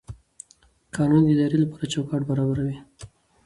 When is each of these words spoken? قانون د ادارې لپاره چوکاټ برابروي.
قانون 0.95 1.21
د 1.25 1.29
ادارې 1.33 1.57
لپاره 1.63 1.85
چوکاټ 1.93 2.21
برابروي. 2.29 2.77